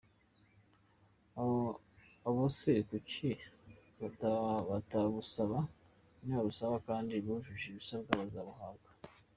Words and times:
Abo 2.27 2.43
se 2.57 2.73
kuki 2.89 3.29
batabusaba? 4.69 5.59
Nibabusaba 6.23 6.75
kandi 6.87 7.13
bujuje 7.25 7.65
ibisabwa 7.69 8.13
bazabuhabwa. 8.21 8.89